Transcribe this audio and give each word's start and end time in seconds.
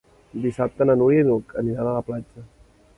Dissabte 0.45 0.87
na 0.89 0.95
Núria 1.03 1.23
i 1.27 1.29
n'Hug 1.29 1.55
aniran 1.65 1.93
a 1.93 1.97
la 2.01 2.05
platja. 2.13 2.51